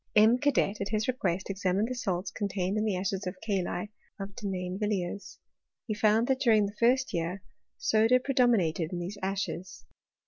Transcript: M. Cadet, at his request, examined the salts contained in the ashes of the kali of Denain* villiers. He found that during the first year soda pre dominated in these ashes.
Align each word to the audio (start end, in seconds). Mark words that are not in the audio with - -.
M. 0.15 0.39
Cadet, 0.39 0.81
at 0.81 0.89
his 0.89 1.07
request, 1.07 1.51
examined 1.51 1.87
the 1.87 1.93
salts 1.93 2.31
contained 2.31 2.75
in 2.75 2.85
the 2.85 2.95
ashes 2.97 3.27
of 3.27 3.35
the 3.39 3.63
kali 3.63 3.91
of 4.19 4.35
Denain* 4.35 4.79
villiers. 4.79 5.37
He 5.85 5.93
found 5.93 6.25
that 6.25 6.39
during 6.39 6.65
the 6.65 6.75
first 6.79 7.13
year 7.13 7.43
soda 7.77 8.19
pre 8.19 8.33
dominated 8.33 8.91
in 8.91 8.97
these 8.97 9.19
ashes. 9.21 9.85